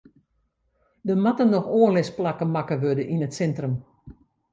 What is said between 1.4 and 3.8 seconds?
noch oanlisplakken makke wurde yn it sintrum.